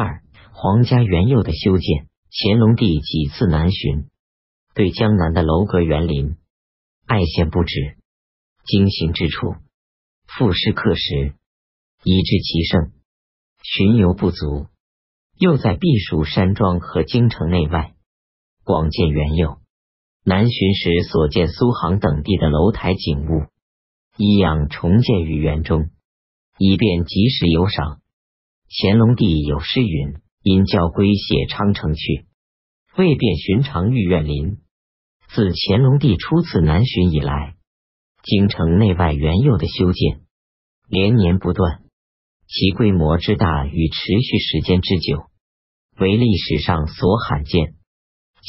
[0.00, 0.22] 二、
[0.52, 2.06] 皇家园囿的修建。
[2.30, 4.06] 乾隆帝几次南巡，
[4.72, 6.36] 对江南的楼阁园林
[7.04, 7.96] 爱羡不止，
[8.64, 9.56] 惊行之处，
[10.28, 11.34] 赋诗刻石，
[12.04, 12.92] 以致其盛。
[13.64, 14.68] 巡游不足，
[15.36, 17.94] 又在避暑山庄和京城内外
[18.62, 19.58] 广建园囿。
[20.22, 23.46] 南巡时所见苏杭等地的楼台景物，
[24.16, 25.90] 一样重建于园中，
[26.56, 28.00] 以便及时游赏。
[28.70, 32.26] 乾隆帝有诗云：“因教归写昌城去，
[32.98, 34.58] 未便寻常御苑林。”
[35.34, 37.54] 自乾隆帝初次南巡以来，
[38.22, 40.20] 京城内外原有的修建
[40.86, 41.82] 连年不断，
[42.46, 45.24] 其规模之大与持续时间之久，
[45.98, 47.74] 为历史上所罕见。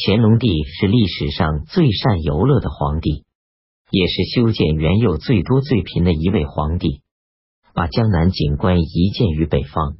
[0.06, 3.24] 乾隆帝是历史上最善游乐的皇帝，
[3.90, 7.04] 也是修建原有最多最频的一位皇帝。
[7.74, 9.98] 把江南景观移建于北方，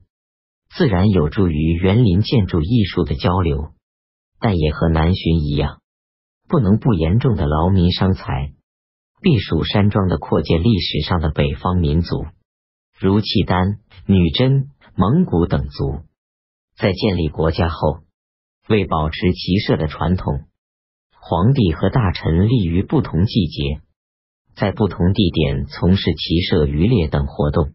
[0.76, 3.74] 自然有助于园林建筑艺术的交流，
[4.40, 5.82] 但也和南巡一样，
[6.48, 8.54] 不能不严重的劳民伤财。
[9.22, 12.26] 避暑山庄的扩建，历史上的北方民族，
[12.98, 16.04] 如契丹、女真、蒙古等族，
[16.78, 18.00] 在建立国家后。
[18.70, 20.44] 为保持骑射的传统，
[21.20, 23.82] 皇帝和大臣立于不同季节，
[24.56, 27.74] 在不同地点从事骑射、渔猎等活动，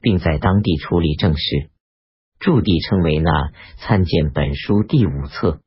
[0.00, 1.70] 并在当地处理政事。
[2.40, 3.52] 驻地称为那。
[3.76, 5.60] 参见本书第五册。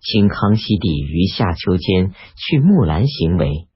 [0.00, 3.68] 清康熙帝于夏秋间去木兰行为，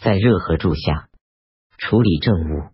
[0.00, 1.08] 在热河住下
[1.78, 2.70] 处理政务，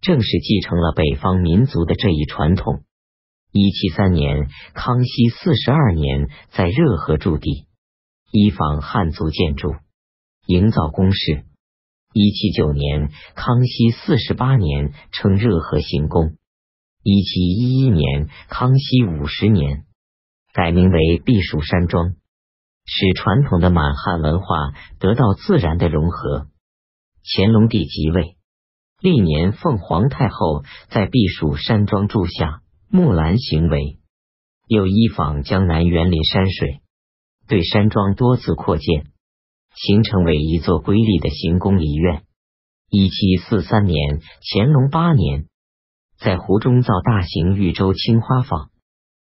[0.00, 2.84] 正是继承了北方民族的这一传统。
[3.50, 7.66] 一七三年，康熙四十二年，在热河驻地，
[8.30, 9.74] 依仿汉族建筑，
[10.46, 11.44] 营造宫室。
[12.14, 16.36] 一七九年，康熙四十八年，称热河行宫。
[17.04, 19.84] 一七一一年，康熙五十年，
[20.52, 22.14] 改名为避暑山庄，
[22.84, 24.46] 使传统的满汉文化
[25.00, 26.46] 得到自然的融合。
[27.24, 28.36] 乾隆帝即位，
[29.00, 32.60] 历年奉皇太后在避暑山庄住下。
[32.88, 34.00] 木兰行为
[34.68, 36.82] 又依仿江南园林山水，
[37.48, 39.06] 对山庄多次扩建，
[39.74, 42.24] 形成为一座瑰丽的行宫梨院。
[42.90, 45.46] 一七四三年，乾隆八年，
[46.24, 48.70] 在湖中造大型玉州青花坊。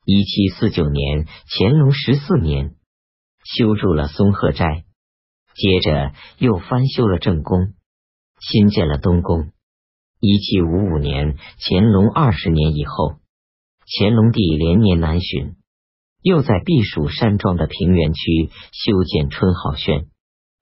[0.07, 2.77] 一七四九年，乾隆十四年，
[3.45, 4.85] 修筑了松鹤斋，
[5.55, 7.75] 接着又翻修了正宫，
[8.41, 9.51] 新建了东宫。
[10.19, 13.17] 一七五五年，乾隆二十年以后。
[14.01, 15.57] 乾隆帝连年南巡，
[16.23, 20.09] 又在避暑山庄的平原区修建春好轩，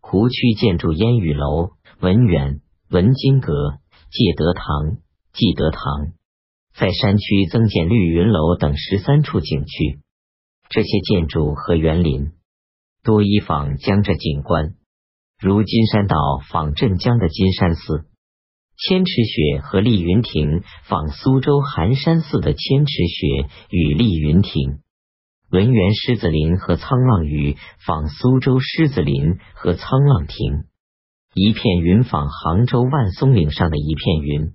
[0.00, 1.70] 湖区建筑烟雨楼、
[2.00, 3.78] 文远、文津阁、
[4.10, 4.98] 戒德堂、
[5.32, 6.12] 济德堂，
[6.78, 10.00] 在山区增建绿云楼等十三处景区。
[10.68, 12.32] 这些建筑和园林
[13.02, 14.74] 多依仿江浙景观，
[15.40, 16.16] 如金山岛
[16.50, 18.04] 仿镇江的金山寺。
[18.78, 24.80] 千池雪和丽云亭仿苏州寒山寺的千池雪与丽云亭，
[25.50, 27.56] 文园狮子林和沧浪屿
[27.86, 30.64] 仿苏州狮子林和沧浪亭，
[31.32, 34.52] 一片云仿杭州万松岭上的一片云，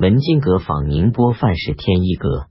[0.00, 2.46] 文津阁仿宁波范氏天一阁，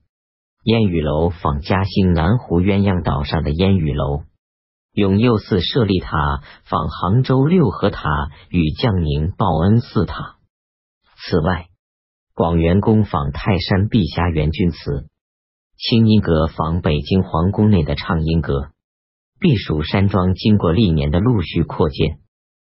[0.66, 4.22] 烟雨楼仿嘉兴南湖鸳鸯岛上的烟雨楼，
[4.94, 10.36] 永佑寺舍利塔仿杭州六合塔与绛宁报恩寺塔。
[11.26, 11.70] 此外，
[12.36, 15.08] 广元宫仿泰山碧霞元君祠，
[15.76, 18.70] 清音阁仿北京皇宫内的畅音阁。
[19.40, 22.20] 避暑山庄经过历年的陆续扩建，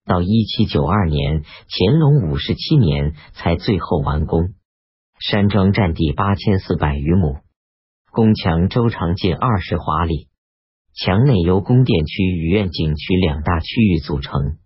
[0.06, 4.54] 到一七九二年，乾隆五十七年才最后完工。
[5.20, 7.40] 山庄占地八千四百余亩，
[8.10, 10.30] 宫墙周长近二十华里，
[10.94, 14.58] 墙内由宫殿区与苑景区两大区域组成，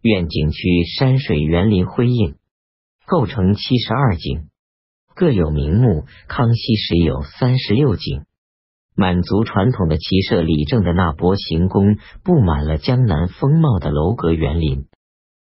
[0.00, 2.36] 苑景区山水园林辉映。
[3.06, 4.50] 构成七十二景，
[5.16, 6.04] 各有名目。
[6.28, 8.24] 康熙时有三十六景，
[8.94, 14.86] 满族传统的骑射李正的那波行宫，布满了江南风貌的楼阁园林，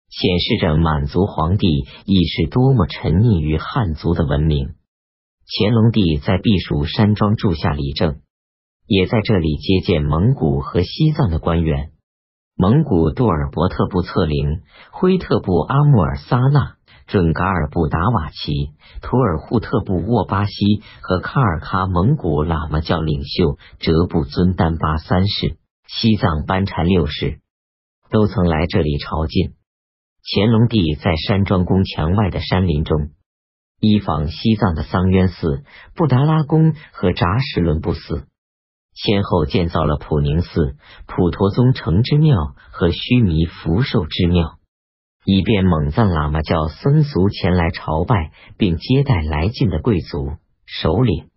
[0.10, 1.68] 显示着满族皇帝
[2.06, 4.75] 已是多么沉溺于汉族的文明。
[5.48, 8.22] 乾隆帝在避暑山庄住下李正，
[8.88, 11.92] 也在这里接见蒙古和西藏的官员。
[12.56, 14.62] 蒙古杜尔伯特部策凌、
[14.92, 16.75] 辉特部阿穆尔萨纳。
[17.08, 18.72] 准噶尔部达瓦齐、
[19.04, 27.42] 图尔扈特部沃巴西和喀尔喀蒙古喇嘛教领袖哲布尊丹巴三世、西藏班禅六世
[28.10, 29.54] 都曾来这里朝觐。
[30.27, 33.12] 乾隆帝在山庄宫墙外的山林中
[33.80, 35.63] 依仿西藏的桑渊寺、
[35.94, 38.25] 布达拉宫和扎什伦布寺，
[38.95, 44.57] 先后建造了普宁寺、普陀宗城之庙和须弥福寿之庙，
[45.25, 51.30] 以便蒙藏喇嘛教僧俗前来朝拜并接待来晋的贵族首领。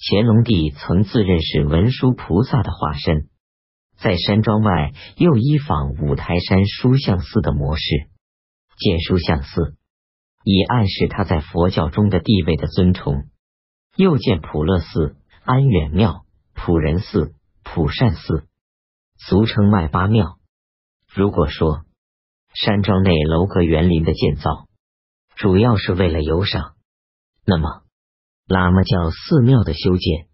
[0.00, 3.28] 乾隆帝曾自认是文殊菩萨的化身，
[3.98, 8.08] 在山庄外又依仿五台山书相寺的模式
[8.76, 9.76] 建书相寺。
[10.44, 13.24] 以暗示他在佛教中的地位的尊崇。
[13.96, 16.24] 又建普乐寺、安远庙、
[16.54, 17.34] 普仁寺、
[17.64, 18.46] 普善寺，
[19.18, 20.38] 俗称外八庙。
[21.12, 21.84] 如果说
[22.54, 24.68] 山庄内楼阁园林的建造
[25.34, 26.74] 主要是为了游赏，
[27.44, 27.82] 那么
[28.46, 30.28] 喇嘛教寺庙的修建，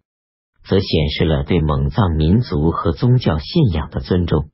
[0.63, 4.51] 则显示了对蒙藏民族和宗教信仰的尊重。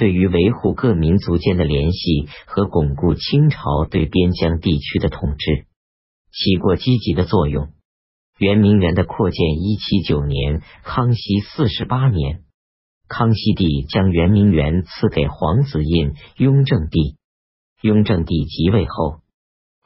[0.00, 5.66] 对于维护各民族间的联系和巩固清朝对边疆地区的统治，
[6.32, 7.68] 起过积极的作用。
[8.38, 12.44] 圆明园的扩建，一七九年，康熙四十八年，
[13.08, 17.18] 康熙帝将圆明园赐给皇子印雍正帝。
[17.82, 19.20] 雍正帝即位后，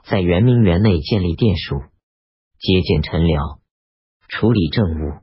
[0.05, 1.81] 在圆明园内建立殿署，
[2.61, 3.59] 接见臣僚，
[4.29, 5.19] 处理政务。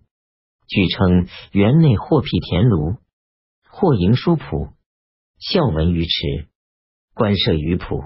[0.68, 2.98] 据称，园内或辟田庐，
[3.70, 4.68] 或营书谱。
[5.42, 6.50] 孝文于池，
[7.16, 8.04] 官设于浦。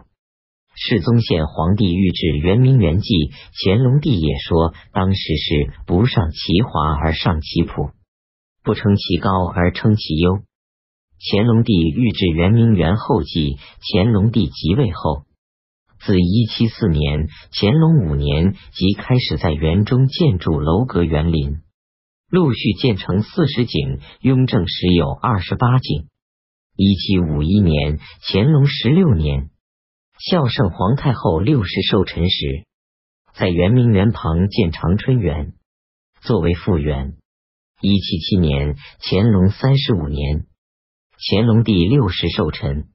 [0.73, 3.13] 世宗宪皇帝御制圆明园记，
[3.61, 7.91] 乾隆帝也说，当时是不上其华而上其朴，
[8.63, 10.43] 不称其高而称其优。
[11.29, 15.25] 乾隆帝御制圆明园后记，乾隆帝即位后，
[15.99, 21.57] 自一七四年乾隆五年即开始在园中建筑楼阁园林，
[22.29, 26.07] 陆续建成四十景，雍正时有二十八景。
[26.77, 29.49] 一七五一年，乾隆十六年，
[30.19, 32.65] 孝圣皇太后六十寿辰时，
[33.33, 35.53] 在圆明园旁建长春园，
[36.19, 37.15] 作为复园。
[37.79, 40.47] 一七七年，乾隆三十五年，
[41.17, 42.89] 乾隆帝六十寿辰，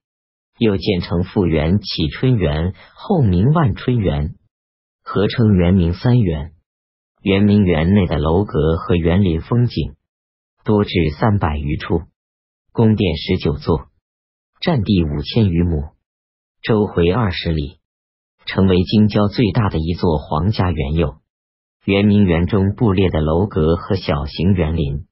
[0.58, 4.34] 又建成复园启春园，后名万春园，
[5.02, 6.52] 合称圆明三园。
[7.22, 9.94] 圆明园内的楼阁和园林风景
[10.64, 12.02] 多至三百余处。
[12.72, 13.88] 宫殿十九座，
[14.60, 15.90] 占地五千余亩，
[16.62, 17.80] 周回二十里，
[18.46, 21.18] 成为京郊最大的一座皇家园囿。
[21.84, 25.08] 圆明园中布列的楼阁和小型园林，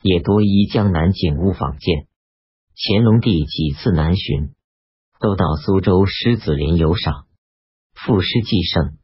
[0.00, 2.06] 也多依江南景物仿建。
[2.76, 4.54] 乾隆帝几次南巡，
[5.18, 7.26] 都到苏州狮子林游赏，
[7.94, 8.96] 赋诗寄胜。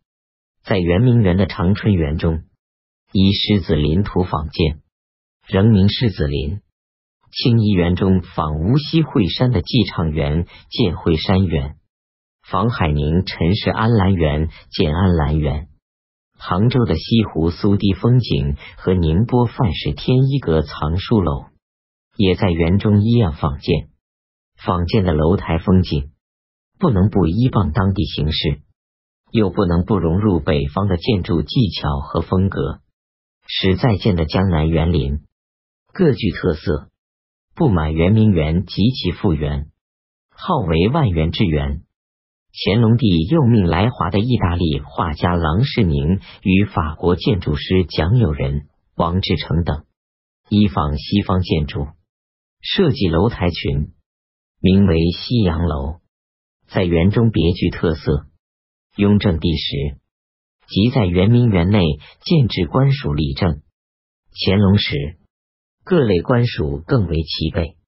[0.62, 2.44] 在圆明园的长春园中，
[3.12, 4.82] 依狮子林图仿建，
[5.48, 6.60] 仍名狮子林。
[7.30, 11.74] 清漪园中仿无锡惠山的寄畅园，建惠山园；
[12.42, 15.68] 仿海宁陈氏安澜园，建安澜园。
[16.38, 21.46] 杭州的西湖苏堤风景和宁波范氏天一阁藏书楼，
[22.16, 23.88] 也在园中一样仿建。
[24.56, 26.10] 仿建的楼台风景，
[26.78, 28.60] 不能不依傍当地形势，
[29.30, 32.80] 又不能不融入北方的建筑技巧和风格，
[33.46, 35.20] 使在建的江南园林
[35.92, 36.88] 各具特色。
[37.58, 39.66] 不满圆明园及其复原，
[40.30, 41.82] 号为万园之园。
[42.52, 49.86] 乾隆帝又命来华的意大利画家郎世宁与法国建筑师蒋友仁、王志成等，
[50.48, 51.88] 依仿西方建筑
[52.60, 53.88] 设计楼台群，
[54.60, 55.96] 名为西洋楼，
[56.68, 58.26] 在园中别具特色。
[58.94, 59.98] 雍正帝时，
[60.68, 61.80] 即在圆明园内
[62.20, 63.62] 建制官署立政。
[64.46, 65.18] 乾隆时。
[65.88, 67.78] 各类官署更为齐备。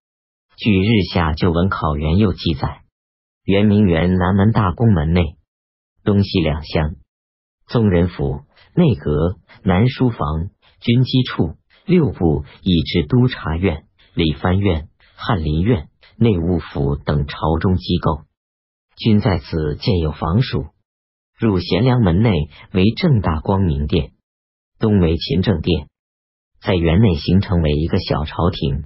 [0.57, 2.81] 据《日下旧闻考原又记载，
[3.45, 5.37] 圆明园南门大宫门内，
[6.03, 6.95] 东西两厢，
[7.67, 8.41] 宗人府、
[8.75, 10.49] 内阁、南书房、
[10.81, 18.23] 军机处、六部，以至督察院、理藩院、翰林院、内务府等朝中机构，
[18.97, 20.69] 均在此建有房署。
[21.39, 22.33] 入贤良门内
[22.73, 24.13] 为正大光明殿，
[24.79, 25.90] 东为勤政殿。
[26.63, 28.85] 在园内形成为一个小朝廷。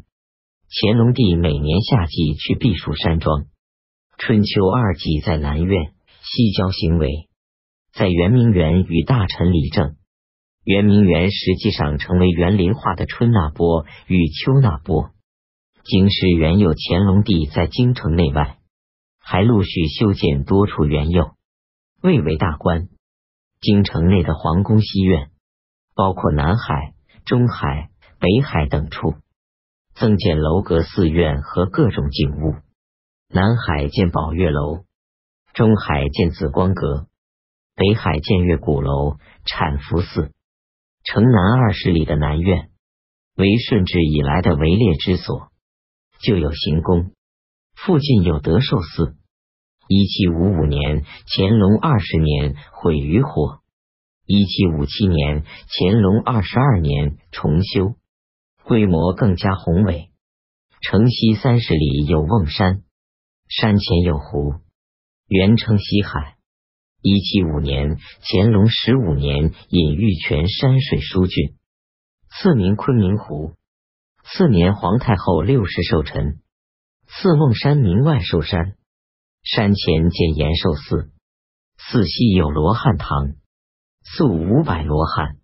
[0.71, 3.47] 乾隆帝每年夏季去避暑山庄，
[4.17, 7.29] 春秋二季在南苑、西郊行为，
[7.93, 9.97] 在圆明园与大臣理政。
[10.65, 15.11] 圆明园实际上成为园林化的春那波与秋那波。
[15.85, 18.59] 京师原有乾隆帝在京城内外
[19.19, 21.35] 还陆续修建多处园囿，
[22.01, 22.89] 蔚为大观。
[23.61, 25.31] 京城内的皇宫西苑，
[25.95, 26.95] 包括南海。
[27.25, 27.89] 中海、
[28.19, 29.15] 北海等处
[29.95, 32.57] 增建楼阁、寺院和各种景物。
[33.29, 34.85] 南海建宝月楼，
[35.55, 37.07] 中海建紫光阁，
[37.75, 39.17] 北海建岳鼓楼、
[39.47, 40.33] 产福寺，
[41.03, 42.69] 城南二十里的南苑，
[43.37, 45.49] 为顺治以来的围猎之所，
[46.21, 47.13] 就有行宫。
[47.75, 49.17] 附近有德寿寺。
[49.89, 53.63] 一七五五年，乾隆二十年毁于火；
[54.27, 57.97] 一七五七年，乾隆二十二年重修，
[58.65, 60.09] 规模更加宏伟。
[60.81, 62.85] 城西三十里有瓮山，
[63.49, 64.55] 山前有湖，
[65.29, 66.37] 原称西海。
[67.03, 71.53] 一七五年，乾隆十五年引玉泉山水疏浚，
[72.31, 73.53] 赐名昆明湖。
[74.25, 76.41] 次年，皇太后六十寿辰，
[77.07, 78.77] 赐瓮山名万寿山。
[79.43, 81.11] 山前建延寿寺，
[81.77, 83.35] 寺西有罗汉堂，
[84.05, 85.39] 塑五百罗汉。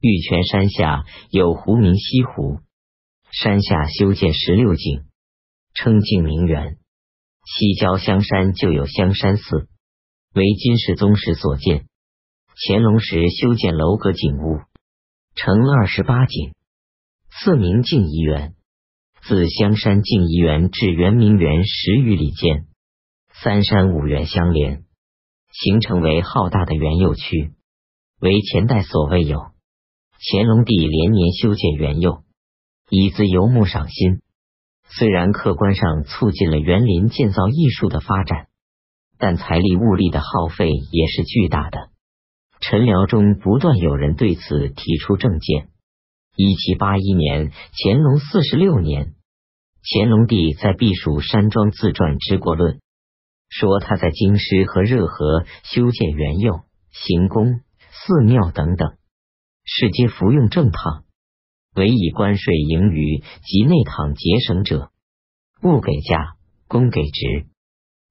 [0.00, 2.58] 玉泉山下有湖名西湖，
[3.30, 5.04] 山下修建十六井，
[5.74, 6.78] 称净明园。
[7.44, 9.68] 西郊香山就有香山寺，
[10.34, 11.86] 为金世宗时所建。
[12.66, 14.60] 乾隆时修建楼阁景物，
[15.34, 16.52] 成二十八景，
[17.30, 18.54] 寺名静怡园。
[19.22, 22.66] 自香山静怡园至圆明园十余里间。
[23.40, 24.84] 三山五园相连，
[25.52, 27.52] 形成为浩大的园囿区，
[28.22, 29.40] 为前代所未有。
[30.20, 32.22] 乾隆帝连年修建园囿，
[32.88, 34.20] 以资游牧赏心。
[34.96, 38.46] 虽然客观上促进了园林建造艺术的发展，
[39.18, 41.90] 但财力物力的耗费也是巨大的。
[42.60, 45.70] 陈辽中不断有人对此提出政见。
[46.36, 49.14] 一七八一年，乾隆四十六年，
[49.82, 52.78] 乾隆帝在避暑山庄自传之过论。
[53.48, 56.62] 说他在京师和热河修建园囿、
[56.92, 57.60] 行宫、
[57.94, 58.96] 寺庙等等，
[59.64, 61.04] 是皆服用正堂，
[61.74, 64.90] 唯以关税盈余及内堂节省者，
[65.62, 67.46] 物给价，工给职，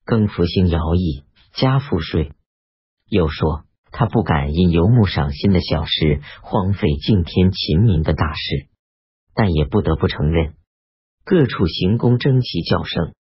[0.06, 2.32] 更服兴徭役，加赋税。
[3.10, 8.70] 又说他不敢因游牧赏心的小事荒废敬天勤民的大事，
[9.34, 10.56] 但也不得不承认，
[11.26, 13.16] 各处行宫争奇较盛，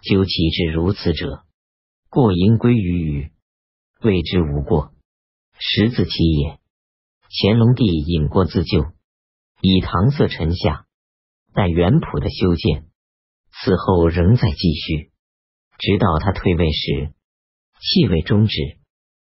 [0.00, 1.42] 究其至如此者。
[2.08, 3.32] 过盈归于余，
[4.00, 4.92] 谓之无过，
[5.58, 6.58] 实自其也。
[7.30, 8.84] 乾隆帝引过自救，
[9.60, 10.86] 以搪塞臣下，
[11.52, 12.86] 待元普的修建，
[13.50, 15.10] 此后仍在继续，
[15.78, 17.12] 直到他退位时，
[17.80, 18.77] 气味终止。